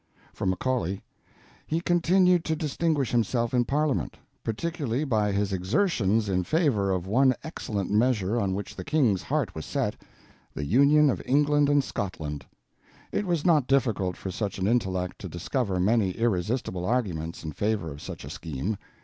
[0.33, 1.03] From Macaulay:
[1.67, 7.35] He continued to distinguish himself in Parliament, particularly by his exertions in favor of one
[7.43, 12.43] excellent measure on which the King's heart was set—the union of England and Scotland.
[13.11, 17.91] It was not difficult for such an intellect to discover many irresistible arguments in favor
[17.91, 18.77] of such a scheme.